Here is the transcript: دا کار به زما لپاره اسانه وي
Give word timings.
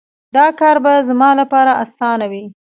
دا 0.35 0.45
کار 0.59 0.77
به 0.83 0.93
زما 1.09 1.29
لپاره 1.39 1.71
اسانه 1.83 2.25
وي 2.31 2.45